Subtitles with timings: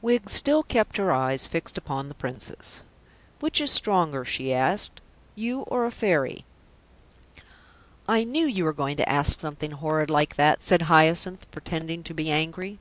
[0.00, 2.82] Wiggs still kept her eyes fixed upon the Princess.
[3.40, 5.00] "Which is stronger," she asked,
[5.34, 6.44] "you or a Fairy?"
[8.06, 12.14] "I knew you were going to ask something horrid like that," said Hyacinth, pretending to
[12.14, 12.78] be angry.